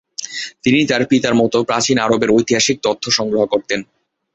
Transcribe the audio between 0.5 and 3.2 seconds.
তিনি তার পিতার মত প্রাচীন আরবের ঐতিহাসিক তথ্য